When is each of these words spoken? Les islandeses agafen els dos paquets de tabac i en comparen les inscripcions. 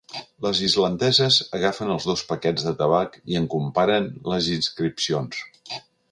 Les 0.43 0.59
islandeses 0.67 1.35
agafen 1.57 1.91
els 1.95 2.07
dos 2.11 2.23
paquets 2.31 2.65
de 2.69 2.73
tabac 2.79 3.19
i 3.33 3.37
en 3.41 3.45
comparen 3.55 4.07
les 4.33 4.47
inscripcions. 4.55 5.43